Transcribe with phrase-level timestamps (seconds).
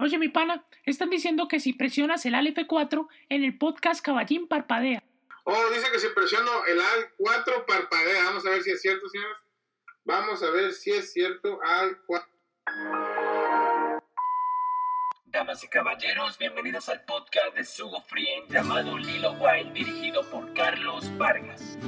[0.00, 4.48] Oye, mi pana, están diciendo que si presionas el Alt F4 en el podcast Caballín
[4.48, 5.02] parpadea.
[5.44, 8.24] Oh, dice que si presiono el Alt 4 parpadea.
[8.24, 9.36] Vamos a ver si es cierto, señores.
[10.04, 11.60] Vamos a ver si es cierto.
[11.62, 12.28] Alt 4.
[15.26, 21.14] Damas y caballeros, bienvenidos al podcast de Sugo Free llamado Lilo Wild, dirigido por Carlos
[21.18, 21.78] Vargas.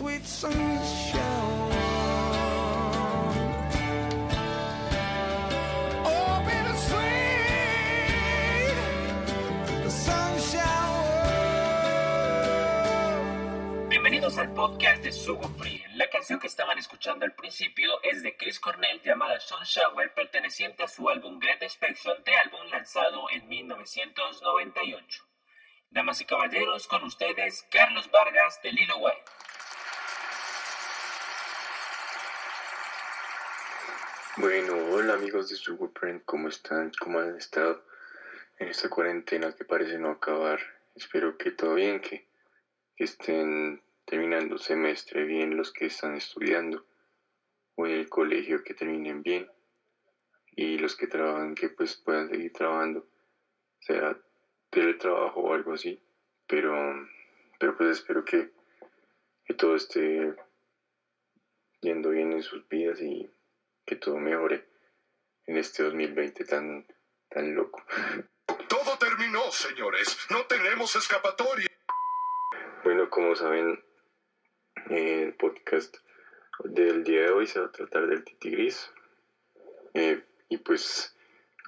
[0.00, 0.06] Oh.
[13.88, 15.82] Bienvenidos al podcast de Sugo Free.
[15.94, 20.88] La canción que estaban escuchando al principio es de Chris Cornell llamada Sunshower, perteneciente a
[20.88, 25.24] su álbum Great Expectation, álbum lanzado en 1998.
[25.90, 29.37] Damas y caballeros, con ustedes Carlos Vargas de Lilo White.
[34.40, 36.92] Bueno, hola amigos de Sugarprint, ¿cómo están?
[37.00, 37.82] ¿Cómo han estado
[38.60, 40.60] en esta cuarentena que parece no acabar?
[40.94, 42.28] Espero que todo bien, que,
[42.94, 46.86] que estén terminando semestre bien los que están estudiando
[47.74, 49.50] o en el colegio que terminen bien
[50.52, 53.08] y los que trabajan que pues puedan seguir trabajando,
[53.80, 54.16] sea
[54.70, 56.00] teletrabajo o algo así,
[56.46, 56.76] pero,
[57.58, 58.52] pero pues espero que,
[59.44, 60.32] que todo esté
[61.80, 63.28] yendo bien en sus vidas y
[63.88, 64.68] que todo mejore
[65.46, 66.86] en este 2020 tan,
[67.30, 67.82] tan loco.
[68.68, 70.18] Todo terminó, señores.
[70.28, 71.68] No tenemos escapatoria.
[72.84, 73.82] Bueno, como saben,
[74.90, 75.96] eh, el podcast
[76.64, 78.92] del día de hoy se va a tratar del Titi Gris.
[79.94, 81.16] Eh, y pues,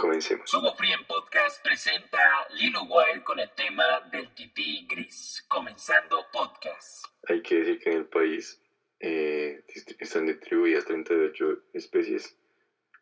[0.01, 0.49] Comencemos.
[0.49, 2.19] Sugo Free en Podcast presenta
[2.55, 5.45] Lilo Wild con el tema del tití gris.
[5.47, 7.05] Comenzando podcast.
[7.29, 8.63] Hay que decir que en el país
[9.01, 9.65] eh,
[9.99, 12.37] están distribuidas 38 especies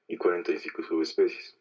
[0.06, 1.56] y 45 subespecies,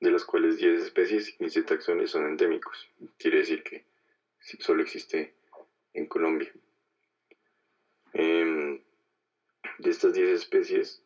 [0.00, 2.88] de las cuales 10 especies y 15 taxones son endémicos.
[3.18, 3.84] Quiere decir que
[4.38, 5.34] solo existe
[5.92, 6.52] en Colombia.
[8.12, 8.80] Em,
[9.78, 11.02] de estas 10 especies,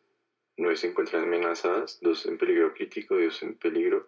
[0.57, 4.07] 9 se encuentran amenazadas, 2 en peligro crítico, 2 en peligro,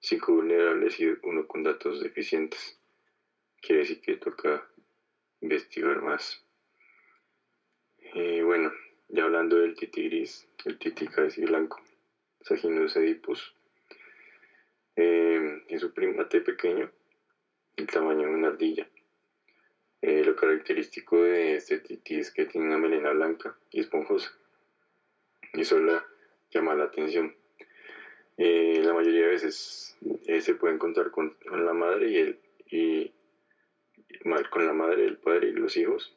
[0.00, 2.78] 5 vulnerables y 1 con datos deficientes.
[3.60, 4.66] Quiere decir que toca
[5.40, 6.41] investigar más.
[8.14, 8.70] Eh, bueno,
[9.08, 11.80] ya hablando del tití gris, el tití cabeza blanco,
[12.42, 13.54] Saginus oedipus,
[14.96, 16.90] eh, es un primate pequeño,
[17.76, 18.86] el tamaño de una ardilla.
[20.02, 24.30] Eh, lo característico de este tití es que tiene una melena blanca y esponjosa.
[25.54, 26.04] Y eso la
[26.50, 27.34] llama la atención.
[28.36, 29.96] Eh, la mayoría de veces
[30.40, 33.12] se puede encontrar con, la madre y el y,
[34.50, 36.14] con la madre, el padre y los hijos,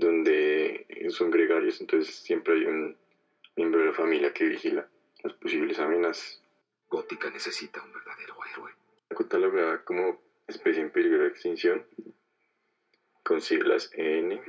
[0.00, 2.96] donde son gregarios, entonces siempre hay un
[3.56, 4.88] miembro de la familia que vigila
[5.22, 6.42] las posibles amenazas.
[6.88, 8.72] Gótica necesita un verdadero héroe.
[9.08, 11.84] Catalogada como especie en peligro de extinción,
[13.22, 14.40] con siglas EN,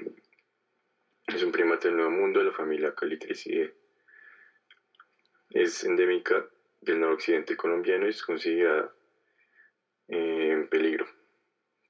[1.27, 3.73] es un primate del Nuevo Mundo de la familia Calitricidae.
[5.49, 6.47] Es endémica
[6.79, 8.93] del noroccidente colombiano y es considerada
[10.07, 11.05] eh, en peligro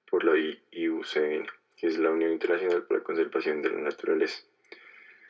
[0.09, 0.33] por la
[0.71, 1.47] IUCN,
[1.81, 4.43] que es la Unión Internacional para la Conservación de la Naturaleza.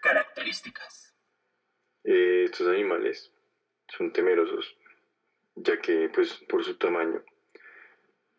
[0.02, 1.16] Características.
[2.04, 3.32] Eh, estos animales
[3.88, 4.76] son temerosos,
[5.56, 7.24] ya que pues por su tamaño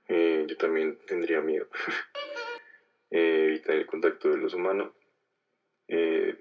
[0.08, 1.68] eh, yo también tendría miedo.
[3.14, 4.94] Eh, evitan el contacto de los humanos.
[5.86, 6.34] Eh,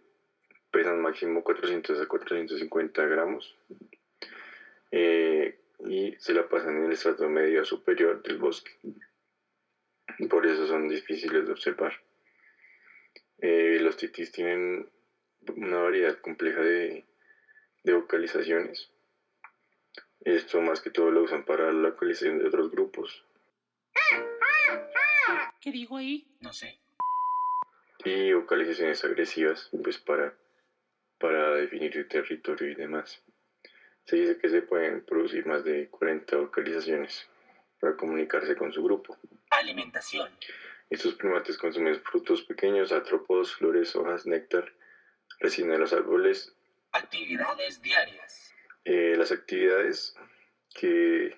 [0.71, 3.57] pesan máximo 400 a 450 gramos.
[4.89, 8.71] Y se la pasan en el estrato medio superior del bosque.
[10.30, 11.94] Por eso son difíciles de observar.
[13.40, 14.90] Eh, los titís tienen
[15.56, 17.06] una variedad compleja de,
[17.84, 18.92] de vocalizaciones.
[20.22, 23.25] Esto más que todo lo usan para la localización de otros grupos
[25.62, 26.28] ¿Qué digo ahí?
[26.40, 26.80] No sé.
[28.04, 30.34] y vocalizaciones agresivas pues para,
[31.19, 33.22] para definir su territorio y demás.
[34.06, 37.28] Se dice que se pueden producir más de 40 vocalizaciones
[37.80, 39.18] para comunicarse con su grupo.
[39.51, 40.30] Alimentación.
[40.89, 44.74] Estos primates consumen frutos pequeños, artrópodos, flores, hojas, néctar,
[45.39, 46.56] resina de los árboles.
[46.94, 48.53] Actividades diarias.
[48.86, 50.15] Eh, las actividades
[50.74, 51.38] que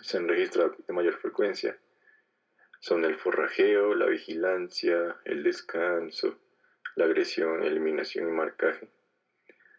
[0.00, 1.76] se han registrado de mayor frecuencia
[2.78, 6.38] son el forrajeo, la vigilancia, el descanso,
[6.94, 8.88] la agresión, eliminación y marcaje,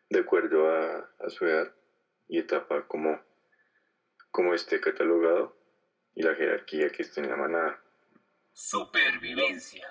[0.09, 1.73] de acuerdo a, a su edad
[2.27, 3.21] y etapa como,
[4.31, 5.62] como esté catalogado
[6.15, 7.79] y la jerarquía que esté en la manada.
[8.53, 9.87] Supervivencia.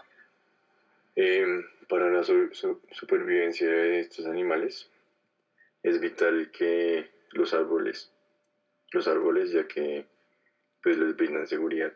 [1.16, 1.44] Eh,
[1.88, 4.88] para la su- su- supervivencia de estos animales
[5.82, 8.10] es vital que los árboles,
[8.92, 10.06] los árboles ya que
[10.82, 11.92] pues les brindan seguridad.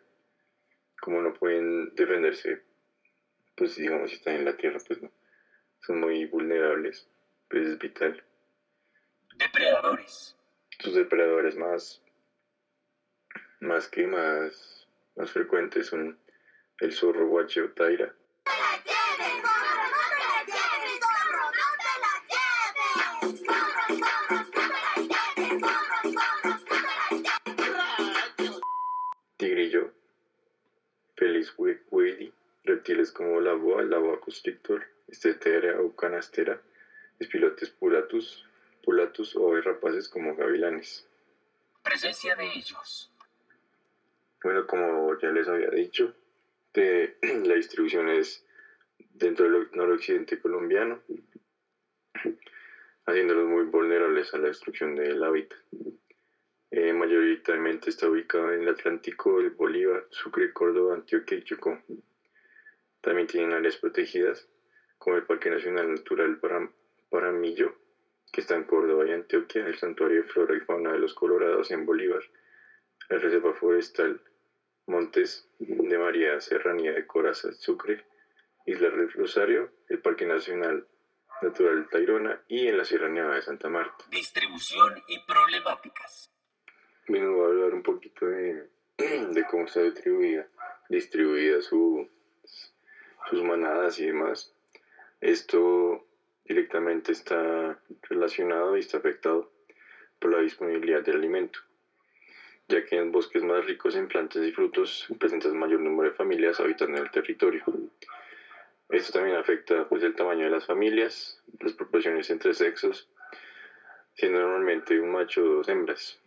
[1.00, 2.62] Como no pueden defenderse,
[3.56, 5.10] pues digamos si están en la tierra, pues no,
[5.80, 7.08] son muy vulnerables,
[7.48, 8.22] pues es vital.
[9.36, 10.36] Depredadores.
[10.78, 12.02] Sus depredadores más,
[13.60, 14.86] más que más,
[15.16, 16.18] más frecuentes son
[16.80, 18.14] el zorro guache o taira,
[29.36, 29.92] tigrillo,
[31.16, 32.32] Felis wadey,
[32.64, 36.60] reptiles como la boa, la boa constrictor, estetera o canastera,
[37.18, 38.44] espilotes pulatus,
[38.84, 41.06] pulatus o rapaces como gavilanes.
[41.82, 43.10] Presencia de ellos.
[44.46, 46.14] Bueno, como ya les había dicho,
[46.74, 48.44] la distribución es
[49.10, 51.02] dentro del noroccidente colombiano,
[53.06, 55.58] haciéndolos muy vulnerables a la destrucción del hábitat.
[56.70, 61.80] Eh, mayoritariamente está ubicado en el Atlántico, el Bolívar, Sucre, Córdoba, Antioquia y Chocó.
[63.00, 64.48] También tienen áreas protegidas,
[64.96, 66.70] como el Parque Nacional Natural Param-
[67.08, 67.80] Paramillo,
[68.32, 71.72] que está en Córdoba y Antioquia, el Santuario de Flora y Fauna de los Colorados
[71.72, 72.22] en Bolívar,
[73.08, 74.20] la Reserva Forestal
[74.86, 78.04] Montes de María Serranía de Coraza, Sucre,
[78.66, 80.86] Isla del Rosario, el Parque Nacional
[81.42, 84.04] Natural Tayrona y en la Sierra Nevada de Santa Marta.
[84.10, 86.32] Distribución y problemáticas.
[87.08, 90.48] Bueno, voy a hablar un poquito de, de cómo está distribuida,
[90.88, 92.08] distribuida su,
[93.28, 94.54] sus manadas y demás.
[95.20, 96.06] Esto
[96.44, 99.52] directamente está relacionado y está afectado
[100.18, 101.58] por la disponibilidad del alimento,
[102.68, 106.58] ya que en bosques más ricos en plantas y frutos presentan mayor número de familias
[106.58, 107.62] habitando en el territorio.
[108.88, 113.08] Esto también afecta pues, el tamaño de las familias, las proporciones entre sexos,
[114.14, 116.20] siendo normalmente un macho o dos hembras.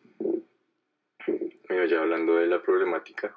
[1.67, 3.35] Bueno, ya hablando de la problemática,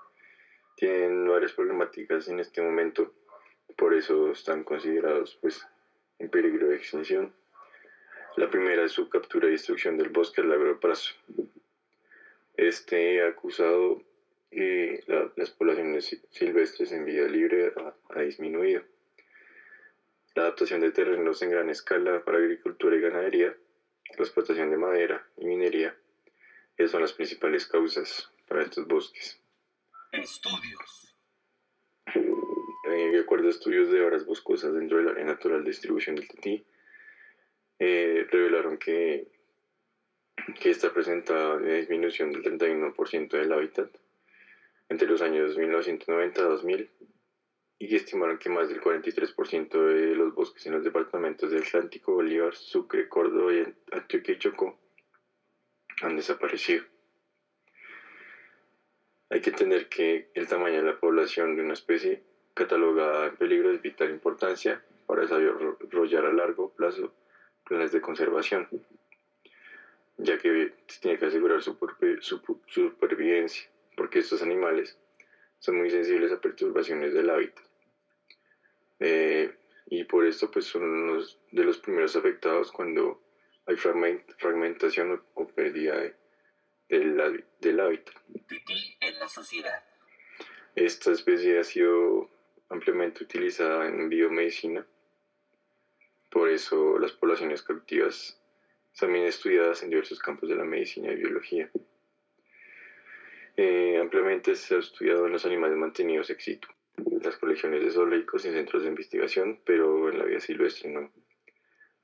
[0.76, 3.12] tienen varias problemáticas en este momento,
[3.76, 5.66] por eso están considerados pues,
[6.18, 7.32] en peligro de extinción.
[8.36, 11.14] La primera es su captura y destrucción del bosque a largo plazo.
[12.56, 14.02] Este ha acusado
[14.50, 18.82] que la- las poblaciones si- silvestres en vida libre ha, ha disminuido.
[20.34, 23.48] La adaptación de terrenos en gran escala para agricultura y ganadería,
[24.16, 25.96] la explotación de madera y minería,
[26.76, 29.38] esas son las principales causas para estos bosques.
[30.12, 31.14] Estudios.
[32.14, 36.28] Eh, de acuerdo a estudios de horas boscosas dentro del área natural de distribución del
[36.28, 36.64] tití,
[37.78, 39.28] eh, revelaron que,
[40.60, 43.90] que esta presenta una disminución del 31% del hábitat
[44.88, 46.90] entre los años 1990 a 2000
[47.78, 52.54] y estimaron que más del 43% de los bosques en los departamentos del Atlántico, Bolívar,
[52.54, 54.78] Sucre, Córdoba y Antioquia y Chocó
[56.02, 56.84] han desaparecido.
[59.30, 62.22] Hay que entender que el tamaño de la población de una especie
[62.54, 67.12] catalogada en peligro es vital importancia para desarrollar a largo plazo
[67.64, 68.68] planes de conservación,
[70.16, 71.76] ya que se tiene que asegurar su,
[72.20, 74.98] su supervivencia, porque estos animales
[75.58, 77.64] son muy sensibles a perturbaciones del hábitat.
[79.00, 79.52] Eh,
[79.86, 83.20] y por esto pues son unos de los primeros afectados cuando
[83.66, 86.14] hay fragment- fragmentación o, pérdida de-
[86.88, 88.14] del, del hábitat.
[88.46, 89.82] Tití en la sociedad.
[90.74, 92.28] Esta especie ha sido
[92.68, 94.86] ampliamente utilizada en biomedicina,
[96.30, 98.40] por eso las poblaciones cautivas
[99.00, 101.70] bien estudiadas en diversos campos de la medicina y biología.
[103.56, 106.68] Eh, ampliamente se ha estudiado en los animales mantenidos ex situ,
[107.20, 111.12] las colecciones de zoológicos y centros de investigación, pero en la vida silvestre no,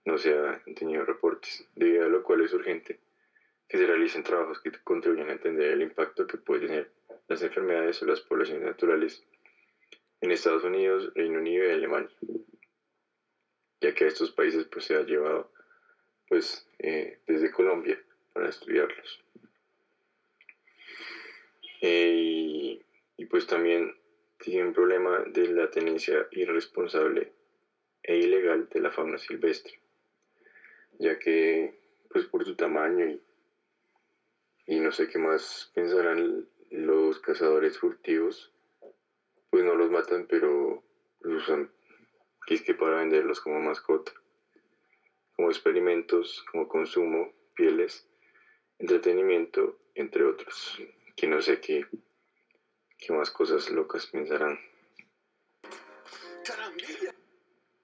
[0.04, 2.98] no se han tenido reportes, debido a lo cual es urgente
[3.68, 6.90] que se realicen trabajos que contribuyan a entender el impacto que pueden tener
[7.28, 9.22] las enfermedades o las poblaciones naturales
[10.20, 12.16] en Estados Unidos, Reino Unido y Alemania,
[13.80, 15.52] ya que a estos países pues se ha llevado
[16.28, 18.00] pues eh, desde Colombia
[18.32, 19.20] para estudiarlos.
[21.80, 22.78] Eh,
[23.16, 23.94] y, pues también
[24.38, 27.32] tiene un problema de la tenencia irresponsable
[28.02, 29.78] e ilegal de la fauna silvestre,
[30.98, 31.74] ya que
[32.08, 33.20] pues por su tamaño y,
[34.66, 38.50] y no sé qué más pensarán los cazadores furtivos,
[39.50, 40.82] pues no los matan, pero
[41.20, 41.70] los usan
[42.54, 44.12] es que para venderlos como mascota,
[45.38, 48.04] como experimentos, como consumo, pieles,
[48.76, 50.82] entretenimiento, entre otros,
[51.14, 51.86] que no sé qué,
[52.98, 54.58] qué más cosas locas pensarán.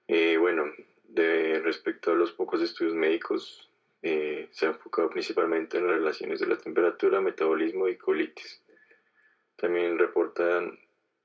[0.05, 0.65] Eh, bueno,
[1.05, 3.71] de respecto a los pocos estudios médicos,
[4.01, 8.61] eh, se ha enfocado principalmente en las relaciones de la temperatura, metabolismo y colitis.
[9.55, 10.77] También reportan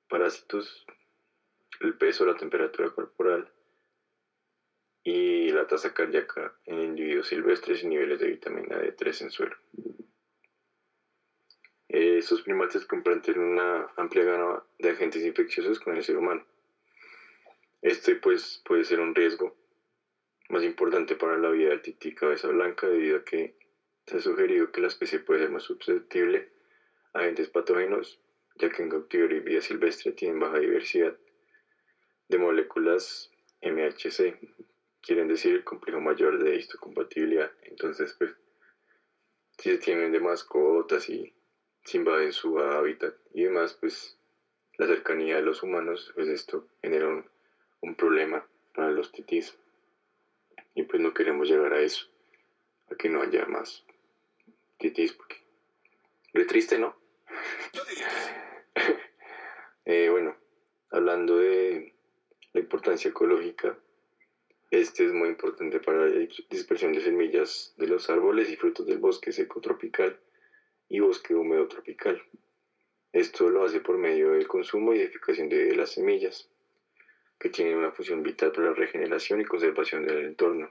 [0.09, 0.87] parásitos,
[1.81, 3.51] el peso, la temperatura corporal
[5.03, 9.57] y la tasa cardíaca en individuos silvestres y niveles de vitamina D3 en suelo.
[11.89, 16.45] Eh, estos primates comprenden una amplia gama de agentes infecciosos con el ser humano.
[17.83, 19.57] Este pues puede ser un riesgo
[20.51, 23.55] más importante para la vida del tití cabeza blanca debido a que
[24.07, 26.51] se ha sugerido que la especie puede ser más susceptible
[27.15, 28.21] a agentes patógenos
[28.57, 31.17] ya que en cautiverio y vida silvestre tienen baja diversidad
[32.29, 33.31] de moléculas
[33.63, 34.39] MHC,
[35.03, 37.51] quieren decir el complejo mayor de histocompatibilidad.
[37.63, 38.35] Entonces, pues,
[39.59, 41.35] si se tienen de mascotas y
[41.85, 44.17] se invaden su hábitat y demás, pues
[44.79, 49.59] la cercanía de los humanos, pues esto genera un, problema para los titís.
[50.75, 52.07] Y pues no queremos llegar a eso,
[52.91, 53.85] a que no haya más
[54.79, 55.37] titís, porque
[56.47, 56.97] triste, ¿no?
[59.85, 60.37] eh, bueno,
[60.91, 61.95] hablando de
[62.53, 63.77] la importancia ecológica,
[64.71, 68.99] este es muy importante para la dispersión de semillas de los árboles y frutos del
[68.99, 70.19] bosque seco tropical
[70.89, 72.23] y bosque húmedo tropical.
[73.13, 76.49] Esto lo hace por medio del consumo y edificación de las semillas,
[77.41, 80.71] que tienen una función vital para la regeneración y conservación del entorno.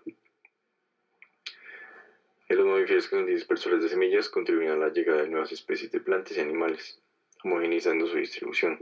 [2.48, 5.91] En los mamíferos que son dispersores de semillas contribuyen a la llegada de nuevas especies
[5.91, 7.01] de plantas y animales,
[7.44, 8.79] homogenizando su distribución.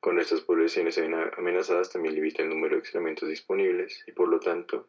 [0.00, 4.88] Cuando estas poblaciones amenazadas, también limita el número de excrementos disponibles y, por lo tanto,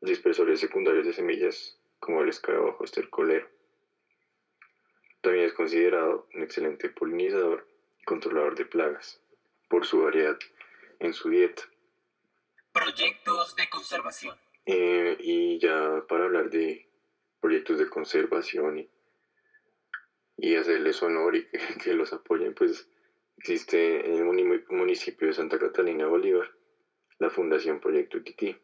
[0.00, 3.48] los dispersores secundarios de semillas como el escarabajo estercolero.
[5.20, 7.66] También es considerado un excelente polinizador
[8.00, 9.20] y controlador de plagas
[9.68, 10.38] por su variedad
[11.00, 11.64] en su dieta.
[12.72, 14.38] Proyectos de conservación.
[14.66, 16.88] Eh, y ya para hablar de
[17.40, 18.90] proyectos de conservación y,
[20.36, 22.88] y hacerles honor y que, que los apoyen, pues
[23.36, 26.50] existe en el muni- municipio de Santa Catalina Bolívar
[27.18, 28.54] la Fundación Proyecto Tití,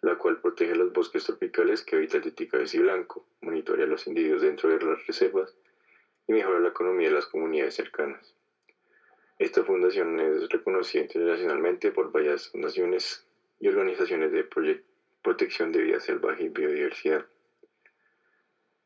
[0.00, 2.48] la cual protege los bosques tropicales que habita el tití
[2.78, 5.54] blanco, monitorea los individuos dentro de las reservas
[6.26, 8.34] y mejora la economía de las comunidades cercanas.
[9.38, 13.24] Esta fundación es reconocida internacionalmente por varias fundaciones
[13.60, 14.44] y organizaciones de
[15.22, 17.24] protección de vida salvaje y biodiversidad.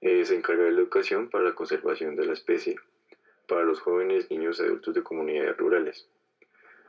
[0.03, 2.77] Eh, se encarga de la educación para la conservación de la especie,
[3.47, 6.09] para los jóvenes, niños y adultos de comunidades rurales.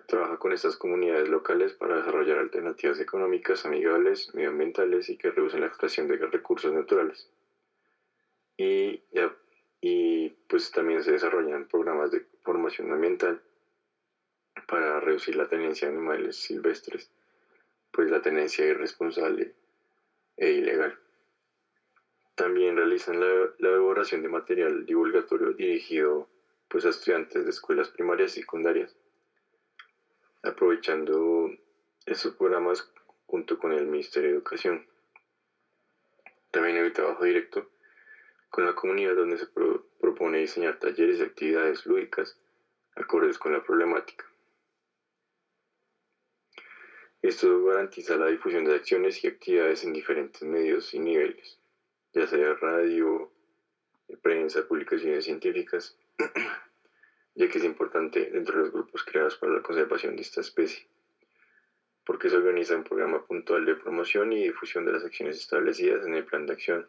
[0.07, 5.67] Trabaja con estas comunidades locales para desarrollar alternativas económicas amigables, medioambientales y que reducen la
[5.67, 7.27] extracción de recursos naturales.
[8.55, 9.03] Y,
[9.81, 13.41] y pues también se desarrollan programas de formación ambiental
[14.65, 17.11] para reducir la tenencia de animales silvestres,
[17.91, 19.53] pues la tenencia irresponsable
[20.37, 20.97] e ilegal.
[22.35, 26.29] También realizan la, la elaboración de material divulgatorio dirigido
[26.67, 28.95] pues, a estudiantes de escuelas primarias y secundarias,
[30.43, 31.49] aprovechando
[32.05, 32.89] estos programas
[33.25, 34.85] junto con el Ministerio de Educación.
[36.51, 37.69] También hay trabajo directo
[38.49, 42.37] con la comunidad donde se pro- propone diseñar talleres y actividades lúdicas
[42.95, 44.25] acordes con la problemática.
[47.21, 51.59] Esto garantiza la difusión de acciones y actividades en diferentes medios y niveles,
[52.13, 53.31] ya sea radio,
[54.21, 55.97] prensa, publicaciones científicas,
[57.35, 60.87] ya que es importante dentro de los grupos creados para la conservación de esta especie,
[62.05, 66.15] porque se organiza un programa puntual de promoción y difusión de las acciones establecidas en
[66.15, 66.87] el plan de acción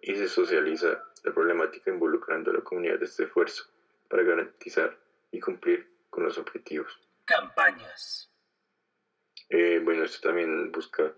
[0.00, 3.64] y se socializa la problemática involucrando a la comunidad de este esfuerzo
[4.08, 4.96] para garantizar
[5.30, 6.98] y cumplir con los objetivos.
[7.24, 8.30] Campañas.
[9.48, 11.12] Eh, bueno, esto también busca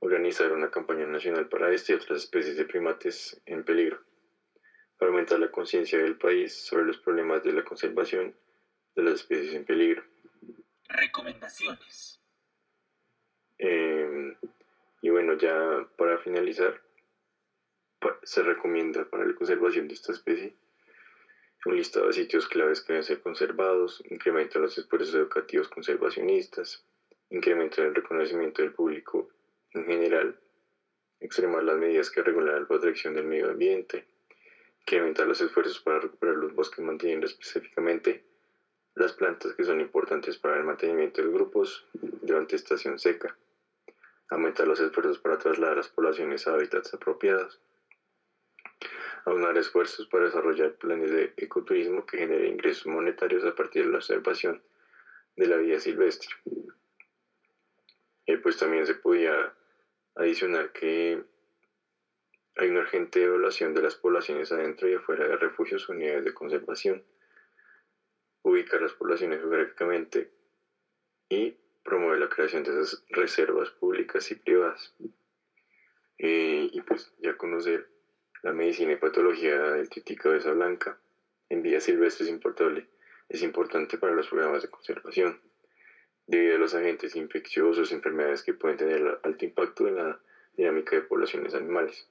[0.00, 4.02] organizar una campaña nacional para este y otras especies de primates en peligro,
[5.00, 8.36] para aumentar la conciencia del país sobre los problemas de la conservación
[8.94, 10.04] de las especies en peligro.
[10.90, 12.20] Recomendaciones.
[13.58, 14.36] Eh,
[15.00, 16.82] y bueno, ya para finalizar,
[18.22, 20.54] se recomienda para la conservación de esta especie
[21.64, 26.84] un listado de sitios claves que deben ser conservados, incremento en los esfuerzos educativos conservacionistas,
[27.30, 29.30] incremento en el reconocimiento del público
[29.72, 30.38] en general,
[31.20, 34.06] extremar las medidas que regulan la protección del medio ambiente,
[34.80, 38.22] incrementar los esfuerzos para recuperar los bosques manteniendo específicamente
[38.94, 43.36] las plantas que son importantes para el mantenimiento de los grupos durante estación seca,
[44.28, 47.60] aumentar los esfuerzos para trasladar las poblaciones a hábitats apropiados,
[49.24, 53.98] aunar esfuerzos para desarrollar planes de ecoturismo que generen ingresos monetarios a partir de la
[53.98, 54.60] observación
[55.36, 56.28] de la vida silvestre.
[58.26, 59.54] Y pues también se podía
[60.14, 61.22] adicionar que
[62.56, 66.32] hay una urgente evaluación de las poblaciones adentro y afuera de refugios o unidades de
[66.32, 67.02] conservación,
[68.42, 70.30] ubicar las poblaciones geográficamente
[71.28, 74.92] y promover la creación de esas reservas públicas y privadas.
[76.18, 77.88] Eh, y pues ya conocer
[78.42, 80.98] la medicina y patología del tití cabeza blanca
[81.48, 82.88] en vida silvestre es importable,
[83.28, 85.40] es importante para los programas de conservación,
[86.26, 90.20] debido a los agentes infecciosos, enfermedades que pueden tener alto impacto en la
[90.52, 92.09] dinámica de poblaciones animales.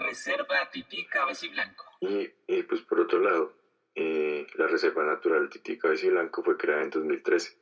[0.00, 1.84] Reserva Tití Cabeciblanco.
[2.00, 3.54] Y, y, pues por otro lado,
[3.94, 7.60] eh, la Reserva Natural Tití Cabeciblanco fue creada en 2013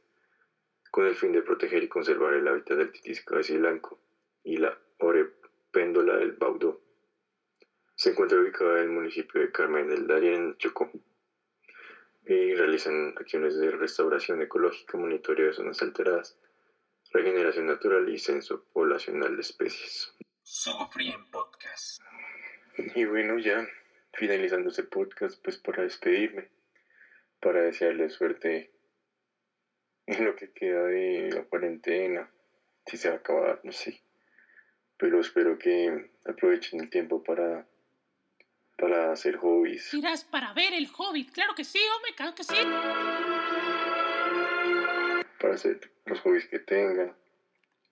[0.90, 4.01] con el fin de proteger y conservar el hábitat del tití cabeciblanco
[4.42, 6.81] y la orepéndola del Baudó.
[7.94, 10.90] Se encuentra ubicada en el municipio de Carmen del Darién, Chocó,
[12.27, 16.38] y realizan acciones de restauración ecológica, monitoreo de zonas alteradas,
[17.12, 20.14] regeneración natural y censo poblacional de especies.
[20.50, 22.00] Sugo Free en Podcast.
[22.94, 23.68] Y bueno, ya
[24.14, 26.48] finalizando este podcast, pues para despedirme,
[27.38, 28.72] para desearles suerte
[30.06, 32.30] en lo que queda de la cuarentena,
[32.87, 34.00] si se va a acabar, no sé.
[34.96, 37.68] Pero espero que aprovechen el tiempo para,
[38.78, 41.30] para hacer hobbies, Irás para ver el Hobbit.
[41.30, 42.56] Claro que sí, hombre, claro que sí.
[45.38, 47.14] para hacer los hobbies que tengan.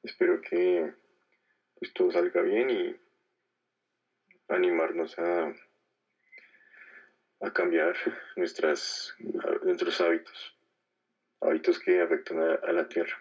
[0.02, 0.94] Espero que
[1.78, 2.96] pues todo salga bien y
[4.48, 5.54] animarnos a,
[7.40, 7.94] a cambiar
[8.36, 9.14] nuestras,
[9.62, 10.56] nuestros hábitos,
[11.40, 13.16] hábitos que afectan a, la tierra.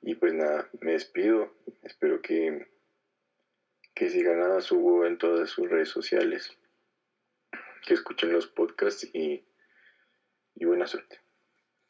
[0.00, 2.66] Y pues nada, me despido, espero que,
[3.94, 6.58] que sigan a Sugo en todas sus redes sociales,
[7.86, 9.44] que escuchen los podcasts y,
[10.54, 11.21] y buena suerte.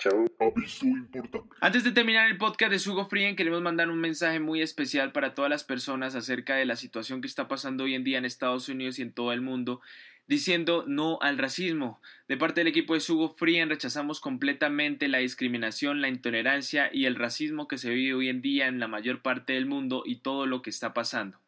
[0.03, 0.27] Chao.
[0.41, 1.55] Aviso importante.
[1.61, 5.33] Antes de terminar el podcast de Sugo Frien, queremos mandar un mensaje muy especial para
[5.33, 8.69] todas las personas acerca de la situación que está pasando hoy en día en Estados
[8.69, 9.81] Unidos y en todo el mundo,
[10.27, 12.01] diciendo no al racismo.
[12.27, 17.15] De parte del equipo de Sugo Frien rechazamos completamente la discriminación, la intolerancia y el
[17.15, 20.47] racismo que se vive hoy en día en la mayor parte del mundo y todo
[20.47, 21.39] lo que está pasando.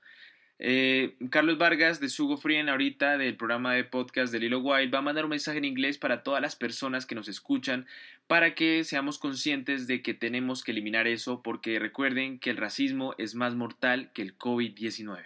[0.61, 4.99] Eh, Carlos Vargas de Sugo Frien ahorita del programa de podcast de Lilo Wild va
[4.99, 7.87] a mandar un mensaje en inglés para todas las personas que nos escuchan
[8.27, 13.15] para que seamos conscientes de que tenemos que eliminar eso porque recuerden que el racismo
[13.19, 15.23] es más mortal que el COVID-19.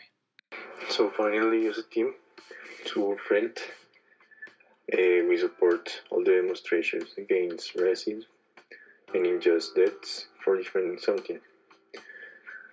[0.89, 2.15] So finally, as a team,
[2.87, 3.53] to a friend,
[4.93, 8.25] uh, we support all the demonstrations against racism
[9.15, 11.41] and unjust deaths for different something.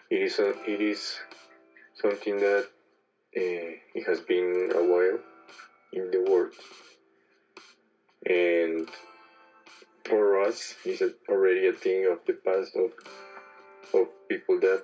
[0.10, 1.20] It is a, it is
[1.94, 2.68] something that
[3.36, 5.20] uh, it has been a while
[5.92, 6.54] in the world,
[8.26, 8.90] and
[10.06, 12.92] for us, it's a, already a thing of the past of
[13.94, 14.84] of people that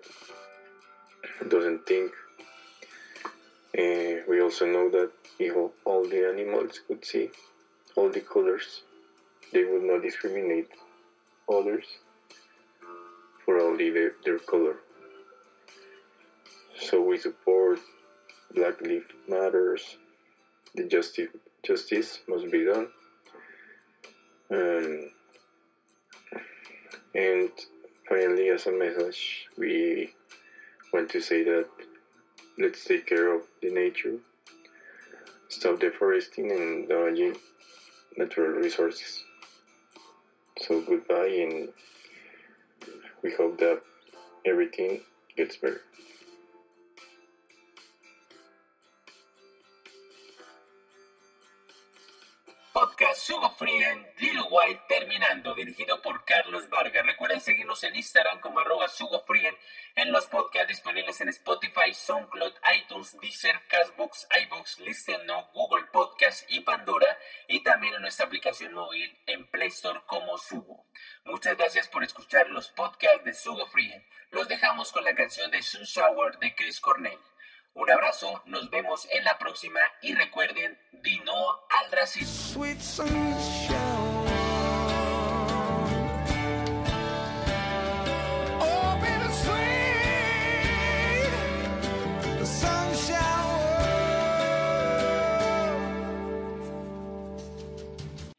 [1.49, 2.12] doesn't think
[3.77, 5.55] uh, we also know that if
[5.86, 7.29] all the animals could see
[7.95, 8.84] all the colors,
[9.53, 10.67] they would not discriminate
[11.49, 11.86] others
[13.45, 14.75] for only the, their color.
[16.79, 17.79] So we support
[18.53, 19.97] Black Lives Matters.
[20.75, 21.29] The justice
[21.63, 22.88] justice must be done.
[24.51, 25.09] Um,
[27.15, 27.49] and
[28.07, 30.13] finally, as a message, we
[30.91, 31.67] want to say that
[32.57, 34.17] let's take care of the nature,
[35.47, 37.37] stop deforesting and damaging
[38.17, 39.23] natural resources.
[40.57, 41.69] So goodbye, and
[43.23, 43.81] we hope that
[44.45, 45.01] everything
[45.37, 45.81] gets better.
[53.01, 57.03] Podcast Sugo Frien, Little White terminando, dirigido por Carlos Vargas.
[57.03, 59.57] Recuerden seguirnos en Instagram como arroba Sugo Frien,
[59.95, 66.43] en los podcasts disponibles en Spotify, SoundCloud, iTunes, Deezer, Castbox, iBox, Listen No, Google Podcast
[66.51, 70.85] y Pandora, y también en nuestra aplicación móvil en Play Store como Sugo.
[71.25, 74.05] Muchas gracias por escuchar los podcasts de Sugo Frien.
[74.29, 77.17] Los dejamos con la canción de Sun Shower de Chris Cornell.
[77.73, 81.33] Un abrazo, nos vemos en la próxima y recuerden, vino
[81.69, 82.41] al racismo.